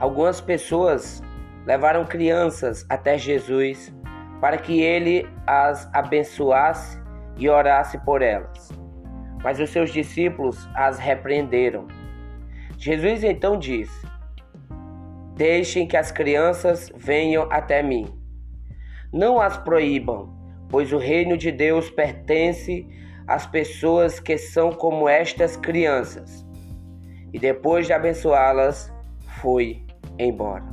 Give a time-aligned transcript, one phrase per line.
[0.00, 1.22] Algumas pessoas
[1.66, 3.92] levaram crianças até Jesus
[4.40, 6.98] para que ele as abençoasse
[7.36, 8.70] e orasse por elas.
[9.42, 11.88] Mas os seus discípulos as repreenderam.
[12.76, 14.06] Jesus então disse:
[15.34, 18.06] Deixem que as crianças venham até mim.
[19.12, 20.32] Não as proíbam,
[20.68, 22.86] pois o reino de Deus pertence
[23.26, 26.46] às pessoas que são como estas crianças.
[27.32, 28.92] E depois de abençoá-las,
[29.40, 29.87] foi
[30.18, 30.64] embora.